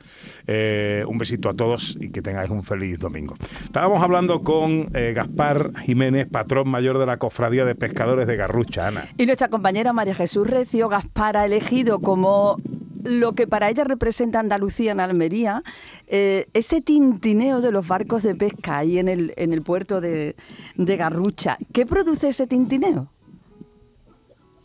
[0.48, 3.36] Eh, un besito a todos y que tengáis un feliz domingo.
[3.64, 8.88] Estábamos hablando con eh, Gaspar Jiménez, patrón mayor de la Cofradía de Pescadores de Garrucha,
[8.88, 9.08] Ana.
[9.18, 12.58] Y nuestra compañera María Jesús Recio Gaspar ha elegido como
[13.04, 15.64] lo que para ella representa Andalucía en Almería,
[16.08, 20.36] eh, ese tintineo de los barcos de pesca ahí en el, en el puerto de,
[20.76, 21.58] de Garrucha.
[21.74, 23.08] ¿Qué produce ese tintineo?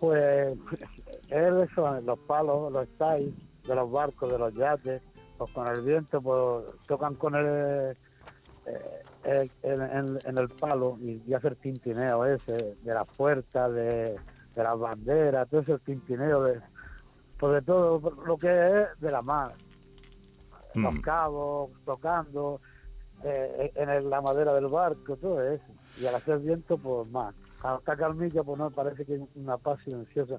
[0.01, 0.57] Pues
[1.29, 3.35] es eso, los palos, los styles
[3.67, 5.03] de los barcos, de los yates,
[5.37, 7.97] pues con el viento pues tocan con el,
[9.25, 14.17] eh, en, el palo y, y hace tintineo ese de las puertas, de
[14.55, 16.61] las banderas, todo ese tintineo de,
[17.47, 19.53] de todo lo que es de la mar.
[20.75, 21.01] Los Mm.
[21.01, 22.61] cabos, tocando,
[23.25, 25.65] eh, en el- la madera del barco, todo eso.
[26.01, 27.35] Y al hacer viento, pues más.
[27.79, 30.37] Está calmilla, pues no, parece que es una paz silenciosa.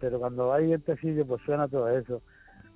[0.00, 2.22] Pero cuando hay vientecillo, pues suena todo eso.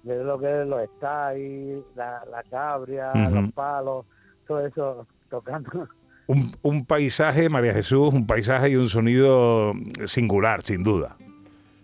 [0.02, 4.04] De lo que es los styles, la, la cabria, los palos,
[4.46, 5.88] todo eso tocando.
[6.28, 9.72] Un, un paisaje, María Jesús, un paisaje y un sonido
[10.04, 11.16] singular, sin duda.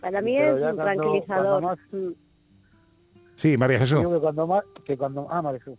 [0.02, 1.60] Para mí Pero es un cuando- tranquilizador.
[1.62, 2.12] cuando más- Mm.
[3.36, 4.00] Sí, María Jesús.
[4.06, 5.78] Que cuando más, que cuando, ah, Marisol.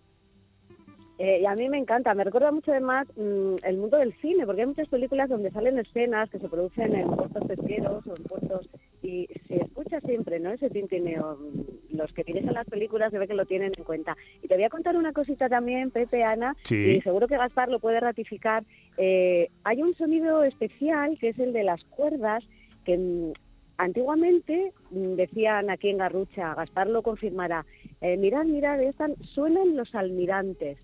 [1.19, 4.45] Eh, y a mí me encanta, me recuerda mucho además mm, el mundo del cine,
[4.47, 8.23] porque hay muchas películas donde salen escenas que se producen en puertos pesqueros o en
[8.23, 8.67] puertos
[9.03, 10.49] y se escucha siempre, ¿no?
[10.51, 11.37] Ese tintineo.
[11.39, 14.17] Mm, Los que dirigen las películas se ve que lo tienen en cuenta.
[14.41, 16.95] Y te voy a contar una cosita también, Pepe, Ana, Sí.
[16.97, 18.63] y seguro que Gaspar lo puede ratificar.
[18.97, 22.43] Eh, hay un sonido especial que es el de las cuerdas
[22.83, 23.33] que mm,
[23.83, 27.65] antiguamente mm, decían aquí en Garrucha, Gaspar lo confirmará,
[28.01, 30.77] eh, mirad, mirad, están, suenan los almirantes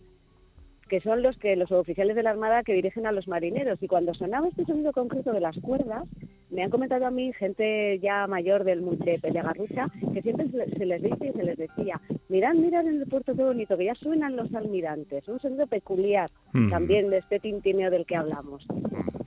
[0.90, 3.78] que son los que los oficiales de la Armada que dirigen a los marineros.
[3.82, 6.04] Y cuando sonaba este sonido concreto de las cuerdas,
[6.50, 10.58] me han comentado a mí gente ya mayor del de, de Garrucha que siempre se
[10.58, 13.78] les, se les dice y se les decía, mirad, mirad en el puerto qué bonito,
[13.78, 15.28] que ya suenan los almirantes.
[15.28, 16.70] Un sonido peculiar Mm.
[16.70, 18.66] también de este tintineo del que hablamos.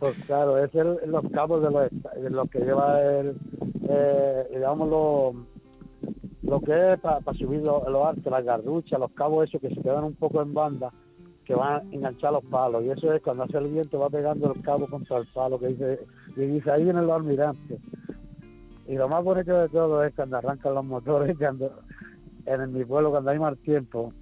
[0.02, 1.70] Pues claro, es el, los cabos de
[2.28, 3.36] los, que lleva el,
[3.88, 5.32] eh, digamos, lo,
[6.42, 10.02] lo que es para subir los, artes, las garduchas, los cabos esos que se quedan
[10.02, 10.92] un poco en banda,
[11.44, 12.82] que van a enganchar los palos.
[12.82, 15.68] Y eso es cuando hace el viento, va pegando el cabo contra el palo, que
[15.68, 16.00] dice,
[16.34, 17.78] y dice, ahí vienen los almirantes.
[18.88, 21.78] Y lo más bonito de todo es cuando arrancan los motores, cuando
[22.46, 24.12] en mi pueblo, cuando hay mal tiempo,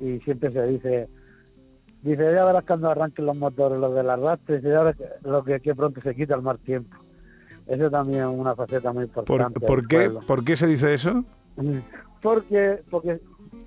[0.00, 1.08] y siempre se dice,
[2.04, 5.58] Dice, ya verás cuando arranquen los motores, los del arrastre, dice, ya verás lo que,
[5.60, 6.94] que pronto se quita el mal tiempo.
[7.66, 9.60] Eso también es una faceta muy ¿Por, importante.
[9.66, 10.10] por qué.
[10.26, 11.24] ¿Por qué se dice eso?
[12.20, 13.20] Porque, porque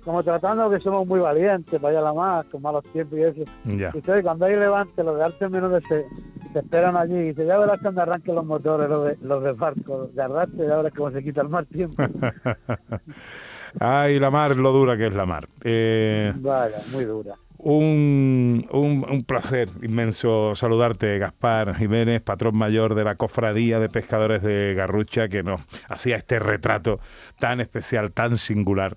[0.04, 3.42] como tratando que somos muy valientes, vaya la más, con malos tiempos y eso.
[3.64, 3.90] Ya.
[3.92, 6.06] Y entonces cuando hay levante, los de arte menores se,
[6.52, 9.52] se esperan allí y dice, ya verás cuando arranquen los motores, los de, los de
[9.52, 12.00] barco, de arrastre, ya verás cómo se quita el mal tiempo.
[13.80, 15.48] Ay, la mar, lo dura que es la mar.
[15.64, 17.34] Eh, Vaya, muy dura.
[17.60, 24.42] Un, un- un placer inmenso saludarte, Gaspar Jiménez, patrón mayor de la Cofradía de Pescadores
[24.42, 27.00] de Garrucha, que nos hacía este retrato
[27.40, 28.96] tan especial, tan singular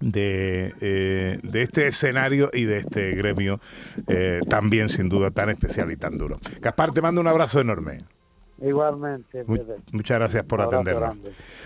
[0.00, 3.60] de, eh, de este escenario y de este gremio
[4.08, 6.38] eh, también sin duda tan especial y tan duro.
[6.60, 7.98] Gaspar, te mando un abrazo enorme.
[8.60, 9.44] Igualmente.
[9.44, 9.74] Mu- Pepe.
[9.92, 11.16] muchas gracias por Un atendernos.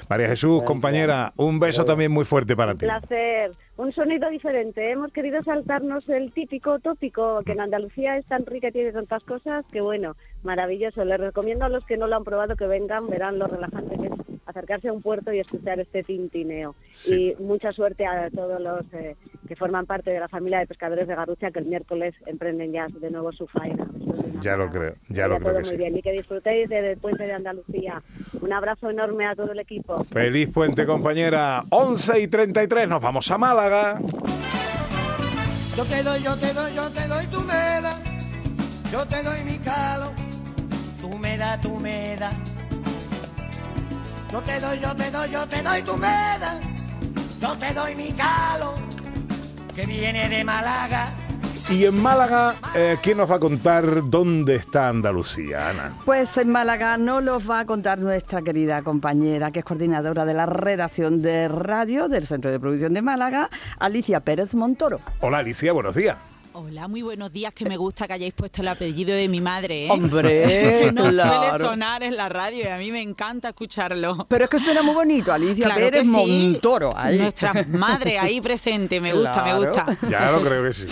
[0.09, 2.87] María Jesús, compañera, un beso también muy fuerte para Un ti.
[2.87, 3.53] placer.
[3.77, 4.91] Un sonido diferente.
[4.93, 9.25] Hemos querido saltarnos el típico tópico que en Andalucía es tan rica y tiene tantas
[9.25, 11.05] cosas que bueno, maravilloso.
[11.05, 14.07] Les recomiendo a los que no lo han probado que vengan, verán lo relajante que
[14.07, 14.13] es
[14.47, 16.75] acercarse a un puerto y escuchar este tintineo.
[17.07, 19.17] Y mucha suerte a todos los eh,
[19.49, 22.87] que forman parte de la familia de pescadores de Garrucha que el miércoles emprenden ya
[22.89, 23.87] de nuevo su faena.
[24.43, 25.77] Ya lo creo, ya lo creo todo que muy sí.
[25.77, 28.03] bien y que disfrutéis del puente de Andalucía.
[28.41, 30.05] Un abrazo enorme a todo el equipo.
[30.05, 31.63] Feliz puente, compañera.
[31.71, 34.01] 11 y 33, nos vamos a Málaga.
[35.77, 37.99] Yo te doy, yo te doy, yo te doy tu meda,
[38.93, 40.13] yo te doy mi calo,
[41.01, 42.54] tú me das, tú me das.
[44.35, 46.59] Yo te doy, yo te doy, yo te doy tu meda,
[47.41, 48.75] yo te doy mi calo,
[49.77, 51.07] que viene de Málaga.
[51.71, 55.97] Y en Málaga, eh, ¿quién nos va a contar dónde está Andalucía, Ana?
[56.05, 60.35] Pues en Málaga no los va a contar nuestra querida compañera, que es coordinadora de
[60.35, 64.99] la redacción de radio del Centro de Producción de Málaga, Alicia Pérez Montoro.
[65.21, 66.17] Hola Alicia, buenos días.
[66.57, 69.87] Hola, muy buenos días, que me gusta que hayáis puesto el apellido de mi madre.
[69.87, 69.91] ¿eh?
[69.91, 70.43] Hombre,
[70.85, 71.43] que no claro.
[71.43, 74.25] suele sonar en la radio y a mí me encanta escucharlo.
[74.29, 76.13] Pero es que suena muy bonito, Alicia Claro Pérez que sí.
[76.53, 76.97] Montoro.
[76.97, 77.19] ahí.
[77.19, 79.99] Nuestra madre ahí presente, me gusta, me gusta.
[80.09, 80.87] Ya lo creo que sí.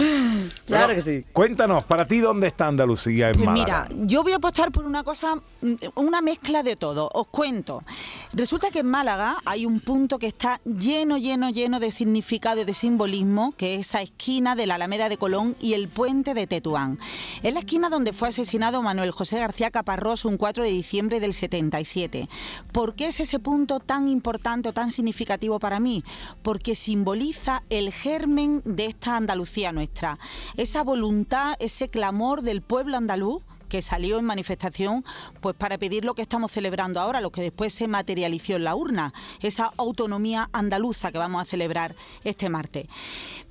[0.67, 1.25] Claro que sí.
[1.33, 3.87] Cuéntanos, para ti, ¿dónde está Andalucía en Pues Málaga?
[3.89, 7.09] mira, yo voy a apostar por una cosa, mm, una mezcla de todo.
[7.15, 7.85] Os cuento.
[8.33, 12.65] Resulta que en Málaga hay un punto que está lleno, lleno, lleno de significado y
[12.65, 16.47] de simbolismo, que es esa esquina de la Alameda de Colón y el puente de
[16.47, 16.99] Tetuán.
[17.43, 21.33] Es la esquina donde fue asesinado Manuel José García Caparrós un 4 de diciembre del
[21.33, 22.29] 77.
[22.73, 26.05] ¿Por qué es ese punto tan importante o tan significativo para mí?
[26.43, 30.19] Porque simboliza el germen de esta Andalucía nuestra.
[30.57, 35.03] Esa voluntad, ese clamor del pueblo andaluz que salió en manifestación
[35.41, 38.77] pues para pedir lo que estamos celebrando ahora, lo que después se materializó en la
[38.77, 42.87] urna, esa autonomía andaluza que vamos a celebrar este martes.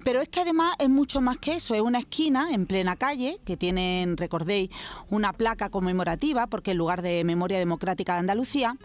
[0.03, 3.39] Pero es que además es mucho más que eso, es una esquina en plena calle
[3.43, 4.69] que tienen, recordéis,
[5.09, 8.77] una placa conmemorativa porque es lugar de memoria democrática de Andalucía.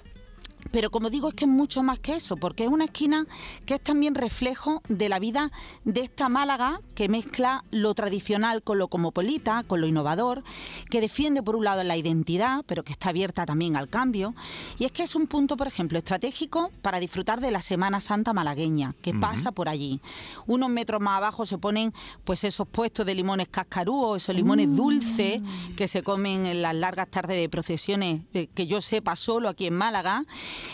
[0.71, 3.27] Pero como digo, es que es mucho más que eso, porque es una esquina
[3.65, 5.51] que es también reflejo de la vida
[5.85, 10.43] de esta Málaga que mezcla lo tradicional con lo cosmopolita, con lo innovador,
[10.91, 14.35] que defiende por un lado la identidad, pero que está abierta también al cambio.
[14.79, 18.33] Y es que es un punto, por ejemplo, estratégico para disfrutar de la Semana Santa
[18.33, 20.01] malagueña, que pasa por allí.
[20.47, 21.93] Unos metros más abajo se ponen
[22.25, 25.41] pues esos puestos de limones cascarúos, esos limones dulces
[25.77, 29.67] que se comen en las largas tardes de procesiones, eh, que yo sepa solo aquí
[29.67, 30.25] en Málaga.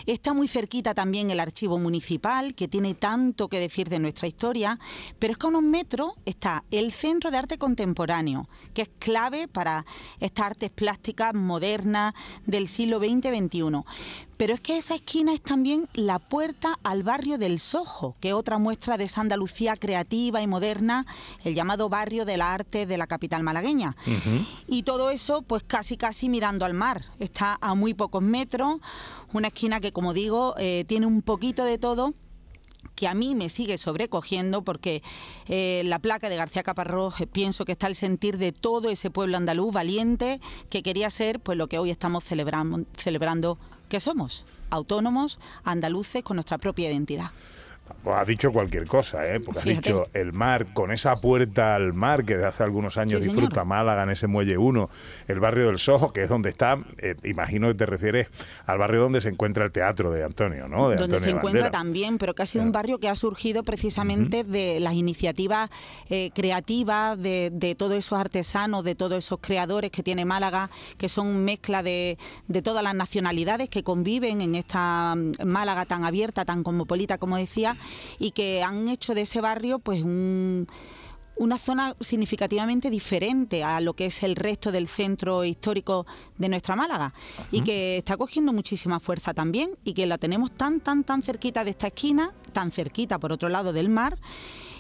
[0.07, 4.79] Está muy cerquita también el archivo municipal, que tiene tanto que decir de nuestra historia,
[5.19, 9.49] pero es que a unos metros está el Centro de Arte Contemporáneo, que es clave
[9.49, 9.85] para
[10.21, 12.15] estas artes plásticas modernas
[12.47, 13.83] del siglo XX-XXI.
[14.43, 18.35] Pero es que esa esquina es también la puerta al barrio del Sojo, que es
[18.35, 21.07] otra muestra de esa Andalucía creativa y moderna,
[21.45, 23.97] el llamado barrio de la arte de la capital malagueña.
[24.67, 27.05] Y todo eso, pues casi casi mirando al mar.
[27.21, 28.81] Está a muy pocos metros,
[29.33, 32.13] una esquina que, como digo, eh, tiene un poquito de todo
[32.97, 35.03] que a mí me sigue sobrecogiendo porque
[35.47, 39.11] eh, la placa de García Caparrós eh, pienso que está el sentir de todo ese
[39.11, 43.59] pueblo andaluz valiente que quería ser pues lo que hoy estamos celebrando, celebrando
[43.93, 47.31] que somos autónomos andaluces con nuestra propia identidad.
[48.03, 49.41] Pues has dicho cualquier cosa, ¿eh?
[49.41, 49.89] Porque has Fíjate.
[49.91, 53.55] dicho el mar, con esa puerta al mar que desde hace algunos años Sí, disfruta
[53.57, 53.67] señor.
[53.67, 54.91] Málaga en ese muelle 1,
[55.29, 58.29] el barrio del Sojo, que es donde está, eh, imagino que te refieres
[58.67, 60.89] al barrio donde se encuentra el teatro de Antonio, ¿no?
[60.89, 61.71] De donde se encuentra Bandera.
[61.71, 65.71] también, pero que ha sido un barrio que ha surgido precisamente de las iniciativas
[66.11, 71.09] eh, creativas de, de todos esos artesanos, de todos esos creadores que tiene Málaga, que
[71.09, 76.45] son mezcla de, de todas las nacionalidades que conviven en esta mm, Málaga tan abierta,
[76.45, 77.77] tan cosmopolita, como decía,
[78.19, 80.67] y que han hecho de ese barrio pues un
[81.37, 86.07] una zona significativamente diferente a lo que es el resto del centro histórico
[86.39, 87.15] de nuestra Málaga.
[87.51, 91.65] Y que está cogiendo muchísima fuerza también y que la tenemos tan, tan, tan cerquita
[91.65, 94.19] de esta esquina, tan cerquita por otro lado del mar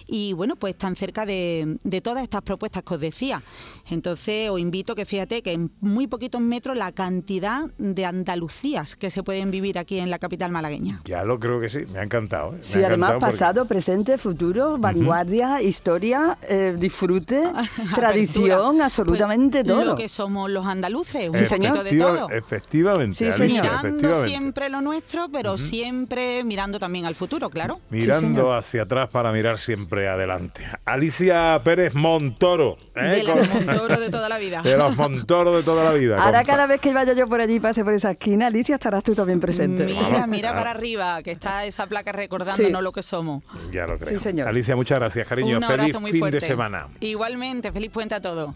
[0.07, 3.43] y bueno, pues están cerca de, de todas estas propuestas que os decía.
[3.91, 9.11] Entonces os invito que fíjate que en muy poquitos metros la cantidad de Andalucías que
[9.11, 11.01] se pueden vivir aquí en la capital malagueña.
[11.05, 12.53] Ya lo creo que sí, me ha encantado.
[12.55, 12.59] ¿eh?
[12.59, 17.43] Me Sí, ha además encantado porque- pasado, presente, futuro, vanguardia, historia, eh, disfrute,
[17.95, 19.85] tradición, absolutamente Pues todo.
[19.85, 21.77] Lo que somos los andaluces, un Sí, señor.
[21.77, 22.31] poquito de todo.
[22.31, 24.29] Efectivamente, Sí, Alicia, mirando efectivamente.
[24.29, 27.81] siempre lo nuestro, pero siempre mirando también al futuro, claro.
[27.91, 30.65] Mirando hacia atrás para mirar siempre adelante.
[30.85, 32.77] Alicia Pérez Montoro.
[32.95, 33.03] ¿eh?
[33.03, 34.63] De Con- Montoro de toda la vida.
[34.63, 36.17] de los Montoro de toda la vida.
[36.17, 36.53] Ahora compa.
[36.53, 39.15] cada vez que vaya yo por allí y pase por esa esquina, Alicia, estarás tú
[39.15, 39.85] también presente.
[39.85, 42.85] Mira, mira para arriba, que está esa placa recordándonos Sí.
[42.85, 43.45] lo que somos.
[43.71, 44.09] Ya lo creo.
[44.11, 44.49] Sí, señor.
[44.49, 45.57] Alicia, muchas gracias, cariño.
[45.59, 46.37] Un abrazo Feliz muy fin fuerte.
[46.37, 46.89] de semana.
[47.01, 48.55] Igualmente, feliz puente a todos.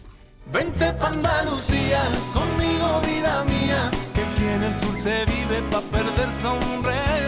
[0.51, 2.01] Vente pa' Andalucía,
[2.33, 6.95] conmigo vida mía, que en el sur se vive pa' perder sombrero.
[6.97, 7.26] Vente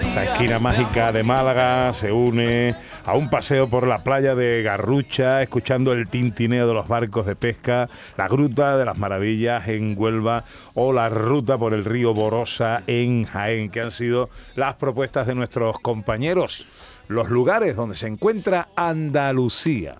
[0.00, 5.42] Esa esquina mágica de Málaga se une a un paseo por la playa de Garrucha,
[5.42, 10.44] escuchando el tintineo de los barcos de pesca, la Gruta de las Maravillas en Huelva
[10.74, 15.34] o la ruta por el río Borosa en Jaén, que han sido las propuestas de
[15.34, 16.66] nuestros compañeros,
[17.08, 19.96] los lugares donde se encuentra Andalucía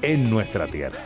[0.00, 1.00] en nuestra tierra.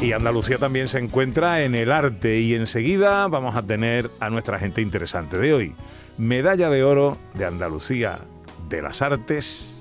[0.00, 4.58] Y Andalucía también se encuentra en el arte y enseguida vamos a tener a nuestra
[4.58, 5.74] gente interesante de hoy.
[6.16, 8.20] Medalla de oro de Andalucía
[8.68, 9.74] de las artes.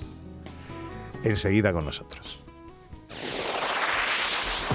[1.24, 2.42] Enseguida con nosotros.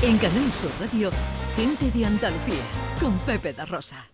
[0.01, 1.11] En Canal Sur Radio,
[1.57, 2.63] gente de Andalucía,
[3.01, 4.09] con Pepe da Rosa.